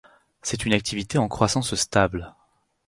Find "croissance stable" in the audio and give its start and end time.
1.27-2.33